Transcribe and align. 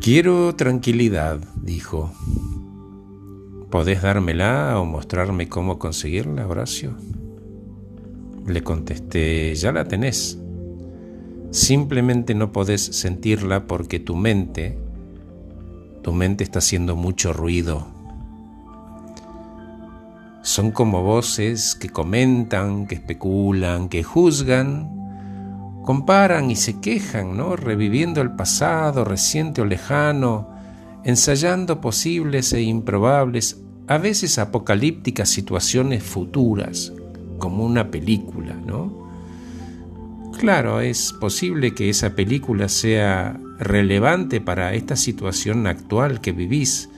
Quiero 0.00 0.54
tranquilidad, 0.54 1.40
dijo. 1.62 2.10
¿Podés 3.70 4.00
dármela 4.00 4.80
o 4.80 4.86
mostrarme 4.86 5.50
cómo 5.50 5.78
conseguirla, 5.78 6.46
Horacio? 6.46 6.94
Le 8.46 8.62
contesté, 8.62 9.54
ya 9.54 9.72
la 9.72 9.84
tenés. 9.84 10.38
Simplemente 11.50 12.34
no 12.34 12.50
podés 12.50 12.80
sentirla 12.80 13.66
porque 13.66 14.00
tu 14.00 14.16
mente, 14.16 14.78
tu 16.02 16.14
mente 16.14 16.44
está 16.44 16.60
haciendo 16.60 16.96
mucho 16.96 17.34
ruido. 17.34 17.86
Son 20.42 20.70
como 20.70 21.02
voces 21.02 21.74
que 21.74 21.90
comentan, 21.90 22.86
que 22.86 22.94
especulan, 22.94 23.90
que 23.90 24.02
juzgan, 24.02 24.99
comparan 25.90 26.52
y 26.52 26.54
se 26.54 26.78
quejan, 26.78 27.36
¿no? 27.36 27.56
Reviviendo 27.56 28.20
el 28.20 28.30
pasado 28.36 29.04
reciente 29.04 29.60
o 29.60 29.64
lejano, 29.64 30.48
ensayando 31.02 31.80
posibles 31.80 32.52
e 32.52 32.62
improbables, 32.62 33.60
a 33.88 33.98
veces 33.98 34.38
apocalípticas 34.38 35.28
situaciones 35.28 36.04
futuras, 36.04 36.92
como 37.38 37.64
una 37.66 37.90
película, 37.90 38.54
¿no? 38.54 39.10
Claro, 40.38 40.80
es 40.80 41.12
posible 41.12 41.74
que 41.74 41.90
esa 41.90 42.14
película 42.14 42.68
sea 42.68 43.40
relevante 43.58 44.40
para 44.40 44.74
esta 44.74 44.94
situación 44.94 45.66
actual 45.66 46.20
que 46.20 46.30
vivís, 46.30 46.88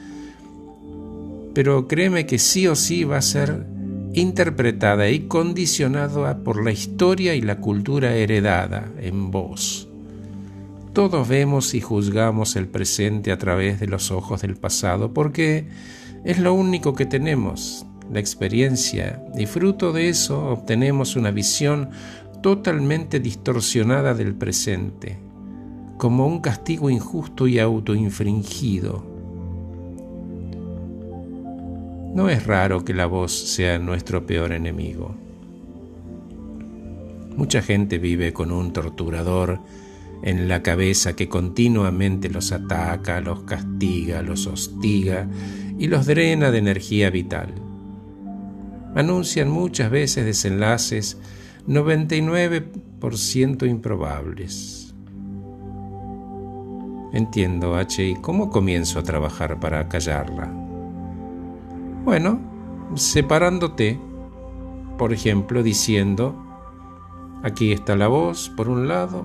pero 1.55 1.89
créeme 1.89 2.27
que 2.27 2.39
sí 2.39 2.67
o 2.69 2.75
sí 2.75 3.05
va 3.05 3.17
a 3.17 3.23
ser 3.23 3.72
interpretada 4.15 5.09
y 5.09 5.21
condicionada 5.21 6.39
por 6.39 6.63
la 6.63 6.73
historia 6.73 7.35
y 7.35 7.41
la 7.41 7.61
cultura 7.61 8.15
heredada 8.15 8.91
en 9.01 9.31
vos. 9.31 9.89
Todos 10.93 11.27
vemos 11.27 11.73
y 11.75 11.81
juzgamos 11.81 12.55
el 12.57 12.69
presente 12.69 13.33
a 13.33 13.39
través 13.39 13.81
de 13.81 13.87
los 13.87 14.11
ojos 14.11 14.43
del 14.43 14.57
pasado 14.57 15.15
porque 15.15 15.69
es 16.25 16.39
lo 16.39 16.53
único 16.53 16.95
que 16.95 17.07
tenemos, 17.07 17.87
la 18.13 18.21
experiencia, 18.21 19.25
y 19.37 19.47
fruto 19.47 19.93
de 19.93 20.11
eso 20.11 20.51
obtenemos 20.51 21.17
una 21.17 21.31
visión 21.31 21.91
totalmente 22.43 23.21
distorsionada 23.21 24.13
del 24.13 24.35
presente, 24.35 25.19
como 25.97 26.27
un 26.27 26.41
castigo 26.41 26.91
injusto 26.91 27.47
y 27.47 27.59
autoinfringido. 27.59 29.12
No 32.15 32.29
es 32.29 32.47
raro 32.47 32.85
que 32.85 32.93
la 32.93 33.07
voz 33.07 33.33
sea 33.33 33.79
nuestro 33.79 34.27
peor 34.27 34.53
enemigo. 34.53 35.15
Mucha 37.37 37.63
gente 37.63 37.97
vive 37.97 38.35
con 38.35 38.53
un 38.53 38.75
torturador 38.75 39.61
en 40.23 40.47
la 40.47 40.63
cabeza 40.63 41.17
que 41.17 41.31
continuamente 41.31 42.29
los 42.29 42.53
ataca, 42.53 43.23
los 43.23 43.45
castiga, 43.45 44.21
los 44.21 44.47
hostiga 44.47 45.27
y 45.79 45.89
los 45.89 46.05
drena 46.05 46.51
de 46.51 46.59
energía 46.59 47.09
vital. 47.09 47.55
Anuncian 48.95 49.51
muchas 49.51 49.91
veces 49.91 50.27
desenlaces 50.27 51.17
99% 51.67 53.67
improbables. 53.67 54.95
Entiendo, 57.15 57.75
H, 57.75 58.07
¿y 58.07 58.17
cómo 58.17 58.51
comienzo 58.51 58.99
a 58.99 59.03
trabajar 59.03 59.59
para 59.61 59.89
callarla? 59.89 60.72
Bueno, 62.05 62.41
separándote, 62.97 63.99
por 64.99 65.13
ejemplo, 65.13 65.63
diciendo, 65.63 66.35
aquí 67.45 67.71
está 67.71 67.95
la 67.95 68.09
voz 68.09 68.51
por 68.57 68.69
un 68.69 68.89
lado 68.89 69.25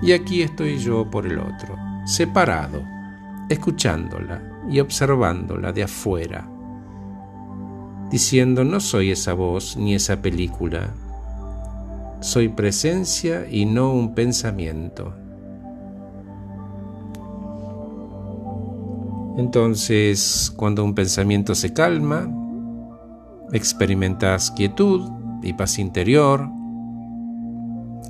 y 0.00 0.12
aquí 0.12 0.42
estoy 0.42 0.78
yo 0.78 1.10
por 1.10 1.26
el 1.26 1.40
otro, 1.40 1.74
separado, 2.04 2.82
escuchándola 3.48 4.62
y 4.70 4.78
observándola 4.78 5.72
de 5.72 5.82
afuera, 5.82 6.48
diciendo 8.10 8.62
no 8.62 8.78
soy 8.78 9.10
esa 9.10 9.32
voz 9.32 9.76
ni 9.76 9.96
esa 9.96 10.22
película, 10.22 10.94
soy 12.20 12.48
presencia 12.48 13.46
y 13.50 13.66
no 13.66 13.92
un 13.92 14.14
pensamiento. 14.14 15.25
Entonces, 19.36 20.52
cuando 20.56 20.82
un 20.82 20.94
pensamiento 20.94 21.54
se 21.54 21.72
calma, 21.72 22.26
experimentas 23.52 24.50
quietud 24.50 25.10
y 25.42 25.52
paz 25.52 25.78
interior, 25.78 26.48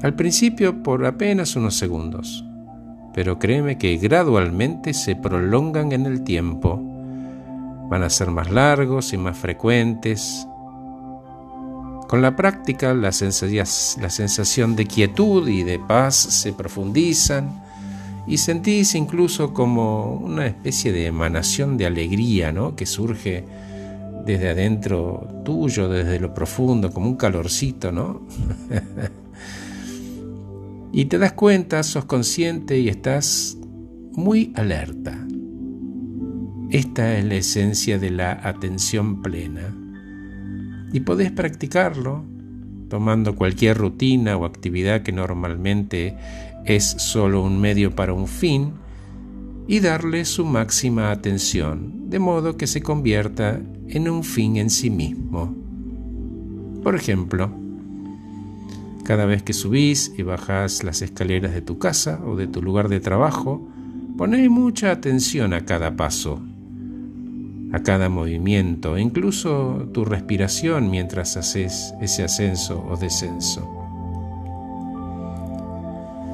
al 0.02 0.14
principio 0.14 0.82
por 0.82 1.04
apenas 1.04 1.56
unos 1.56 1.74
segundos, 1.74 2.44
pero 3.12 3.38
créeme 3.38 3.76
que 3.76 3.96
gradualmente 3.96 4.94
se 4.94 5.16
prolongan 5.16 5.92
en 5.92 6.06
el 6.06 6.22
tiempo. 6.22 6.80
Van 7.88 8.02
a 8.02 8.10
ser 8.10 8.30
más 8.30 8.50
largos 8.50 9.12
y 9.12 9.16
más 9.16 9.36
frecuentes. 9.36 10.46
Con 12.08 12.22
la 12.22 12.36
práctica, 12.36 12.94
la, 12.94 13.10
sensación 13.10 14.76
de 14.76 14.86
quietud 14.86 15.48
y 15.48 15.64
de 15.64 15.80
paz 15.80 16.14
se 16.14 16.52
profundizan 16.52 17.65
y 18.26 18.38
sentís 18.38 18.94
incluso 18.94 19.54
como 19.54 20.14
una 20.14 20.46
especie 20.46 20.92
de 20.92 21.06
emanación 21.06 21.76
de 21.76 21.86
alegría 21.86 22.52
¿no? 22.52 22.74
que 22.74 22.86
surge 22.86 23.44
desde 24.24 24.50
adentro 24.50 25.28
tuyo, 25.44 25.88
desde 25.88 26.18
lo 26.18 26.34
profundo, 26.34 26.90
como 26.90 27.08
un 27.08 27.16
calorcito, 27.16 27.92
¿no? 27.92 28.26
Y 30.92 31.04
te 31.06 31.18
das 31.18 31.32
cuenta, 31.32 31.82
sos 31.82 32.06
consciente 32.06 32.78
y 32.78 32.88
estás 32.88 33.58
muy 34.12 34.52
alerta. 34.54 35.26
Esta 36.70 37.18
es 37.18 37.24
la 37.26 37.34
esencia 37.34 37.98
de 37.98 38.10
la 38.10 38.32
atención 38.32 39.20
plena. 39.20 39.76
Y 40.94 41.00
podés 41.00 41.32
practicarlo 41.32 42.24
tomando 42.88 43.34
cualquier 43.34 43.76
rutina 43.78 44.36
o 44.36 44.44
actividad 44.44 45.02
que 45.02 45.12
normalmente 45.12 46.16
es 46.64 46.84
solo 46.84 47.42
un 47.42 47.60
medio 47.60 47.94
para 47.94 48.12
un 48.12 48.26
fin 48.26 48.72
y 49.68 49.80
darle 49.80 50.24
su 50.24 50.44
máxima 50.44 51.10
atención, 51.10 52.08
de 52.08 52.18
modo 52.18 52.56
que 52.56 52.66
se 52.66 52.82
convierta 52.82 53.60
en 53.88 54.08
un 54.08 54.22
fin 54.22 54.56
en 54.56 54.70
sí 54.70 54.90
mismo. 54.90 55.54
Por 56.82 56.94
ejemplo, 56.94 57.50
cada 59.04 59.26
vez 59.26 59.42
que 59.42 59.52
subís 59.52 60.12
y 60.16 60.22
bajás 60.22 60.84
las 60.84 61.02
escaleras 61.02 61.52
de 61.52 61.62
tu 61.62 61.78
casa 61.78 62.20
o 62.24 62.36
de 62.36 62.46
tu 62.46 62.62
lugar 62.62 62.88
de 62.88 63.00
trabajo, 63.00 63.68
poné 64.16 64.48
mucha 64.48 64.90
atención 64.90 65.52
a 65.52 65.64
cada 65.64 65.96
paso, 65.96 66.40
a 67.76 67.82
cada 67.82 68.08
movimiento, 68.08 68.96
e 68.96 69.02
incluso 69.02 69.86
tu 69.92 70.06
respiración 70.06 70.90
mientras 70.90 71.36
haces 71.36 71.92
ese 72.00 72.24
ascenso 72.24 72.82
o 72.90 72.96
descenso. 72.96 73.68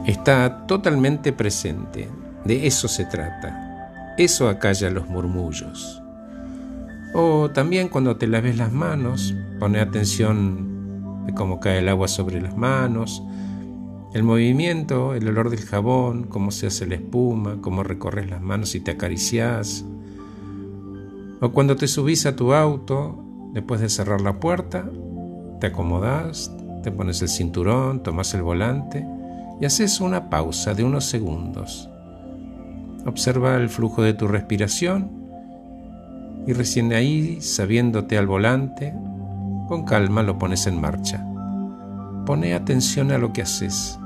Está 0.07 0.67
totalmente 0.69 1.33
presente, 1.33 2.09
de 2.45 2.67
eso 2.69 2.87
se 2.87 3.05
trata. 3.07 4.15
Eso 4.19 4.49
acalla 4.49 4.91
los 4.91 5.09
murmullos. 5.09 6.01
O 7.13 7.51
también 7.51 7.89
cuando 7.89 8.17
te 8.17 8.29
laves 8.29 8.57
las 8.57 8.73
manos, 8.73 9.35
pone 9.59 9.81
atención 9.81 11.25
de 11.27 11.35
cómo 11.35 11.59
cae 11.59 11.81
el 11.81 11.89
agua 11.89 12.07
sobre 12.07 12.41
las 12.41 12.57
manos, 12.57 13.21
el 14.15 14.23
movimiento, 14.23 15.15
el 15.15 15.27
olor 15.27 15.51
del 15.51 15.63
jabón, 15.63 16.25
cómo 16.25 16.53
se 16.53 16.69
hace 16.69 16.87
la 16.87 16.95
espuma, 16.95 17.59
cómo 17.61 17.83
recorres 17.83 18.31
las 18.31 18.43
manos 18.43 18.77
y 18.77 18.81
te 18.81 18.93
acaricias. 18.93 19.85
O 21.45 21.51
cuando 21.51 21.75
te 21.75 21.89
subís 21.89 22.25
a 22.25 22.37
tu 22.37 22.55
auto, 22.55 23.51
después 23.53 23.81
de 23.81 23.89
cerrar 23.89 24.21
la 24.21 24.39
puerta, 24.39 24.89
te 25.59 25.67
acomodas, 25.67 26.53
te 26.85 26.93
pones 26.93 27.21
el 27.21 27.29
cinturón, 27.29 28.05
tomas 28.05 28.33
el 28.35 28.43
volante 28.43 29.05
y 29.61 29.65
haces 29.65 30.01
una 30.01 30.31
pausa 30.31 30.73
de 30.75 30.85
unos 30.85 31.05
segundos. 31.05 31.91
Observa 33.07 33.57
el 33.57 33.69
flujo 33.69 34.03
de 34.03 34.15
tu 34.15 34.29
respiración 34.29 35.11
y 36.47 36.53
recién 36.53 36.93
ahí, 36.93 37.41
sabiéndote 37.41 38.17
al 38.19 38.29
volante, 38.29 38.95
con 39.67 39.85
calma 39.85 40.23
lo 40.23 40.39
pones 40.39 40.69
en 40.69 40.81
marcha. 40.81 41.27
Pone 42.25 42.55
atención 42.55 43.11
a 43.11 43.19
lo 43.19 43.33
que 43.33 43.43
haces. 43.43 43.99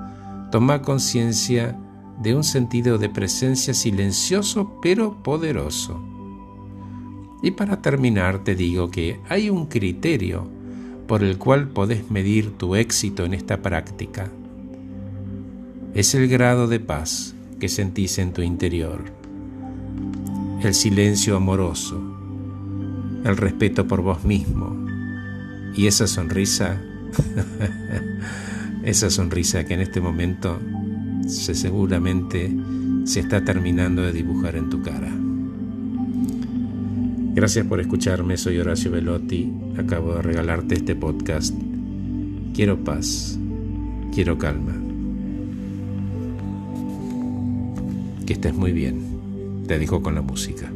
Toma 0.50 0.80
conciencia 0.80 1.78
de 2.18 2.34
un 2.34 2.44
sentido 2.44 2.96
de 2.96 3.10
presencia 3.10 3.74
silencioso 3.74 4.78
pero 4.80 5.22
poderoso. 5.22 6.15
Y 7.42 7.52
para 7.52 7.82
terminar 7.82 8.42
te 8.44 8.54
digo 8.54 8.90
que 8.90 9.20
hay 9.28 9.50
un 9.50 9.66
criterio 9.66 10.48
por 11.06 11.22
el 11.22 11.38
cual 11.38 11.68
podés 11.68 12.10
medir 12.10 12.50
tu 12.56 12.74
éxito 12.74 13.24
en 13.24 13.34
esta 13.34 13.62
práctica. 13.62 14.30
Es 15.94 16.14
el 16.14 16.28
grado 16.28 16.66
de 16.66 16.80
paz 16.80 17.34
que 17.60 17.68
sentís 17.68 18.18
en 18.18 18.32
tu 18.32 18.42
interior, 18.42 19.04
el 20.62 20.74
silencio 20.74 21.36
amoroso, 21.36 22.00
el 23.24 23.36
respeto 23.36 23.86
por 23.86 24.02
vos 24.02 24.24
mismo, 24.24 24.76
y 25.74 25.86
esa 25.86 26.06
sonrisa, 26.06 26.82
esa 28.82 29.10
sonrisa 29.10 29.64
que 29.64 29.74
en 29.74 29.80
este 29.80 30.00
momento 30.00 30.58
se 31.26 31.54
seguramente 31.54 32.54
se 33.04 33.20
está 33.20 33.44
terminando 33.44 34.02
de 34.02 34.12
dibujar 34.12 34.56
en 34.56 34.68
tu 34.68 34.82
cara. 34.82 35.25
Gracias 37.36 37.66
por 37.66 37.80
escucharme, 37.80 38.38
soy 38.38 38.58
Horacio 38.58 38.90
Velotti, 38.90 39.52
acabo 39.76 40.14
de 40.14 40.22
regalarte 40.22 40.74
este 40.74 40.96
podcast. 40.96 41.54
Quiero 42.54 42.82
paz, 42.82 43.38
quiero 44.14 44.38
calma. 44.38 44.72
Que 48.24 48.32
estés 48.32 48.54
muy 48.54 48.72
bien, 48.72 49.64
te 49.68 49.78
dejo 49.78 50.00
con 50.00 50.14
la 50.14 50.22
música. 50.22 50.72